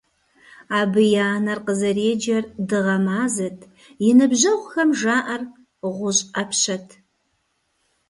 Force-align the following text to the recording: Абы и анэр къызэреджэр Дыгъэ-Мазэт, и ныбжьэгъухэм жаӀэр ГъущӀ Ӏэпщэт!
Абы 0.79 1.01
и 1.11 1.17
анэр 1.31 1.59
къызэреджэр 1.65 2.43
Дыгъэ-Мазэт, 2.67 3.59
и 4.07 4.11
ныбжьэгъухэм 4.17 4.89
жаӀэр 4.99 5.41
ГъущӀ 5.95 6.25
Ӏэпщэт! 6.33 6.87